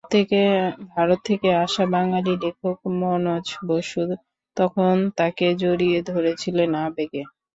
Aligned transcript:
ভারত 0.91 1.19
থেকে 1.27 1.49
আসা 1.63 1.83
বাঙালি 1.93 2.33
লেখক 2.43 2.77
মনোজ 2.99 3.47
বসু 3.67 4.01
তখন 4.57 4.95
তাঁকে 5.17 5.47
জড়িয়ে 5.61 5.99
ধরেছিলেন 6.09 6.71
আবেগে। 6.83 7.23